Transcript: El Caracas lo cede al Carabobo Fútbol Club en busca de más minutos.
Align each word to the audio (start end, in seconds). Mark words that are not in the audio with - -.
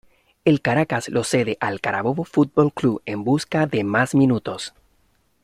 El 0.45 0.61
Caracas 0.63 1.09
lo 1.09 1.23
cede 1.23 1.57
al 1.59 1.79
Carabobo 1.79 2.23
Fútbol 2.25 2.73
Club 2.73 3.03
en 3.05 3.23
busca 3.23 3.67
de 3.67 3.83
más 3.83 4.15
minutos. 4.15 4.73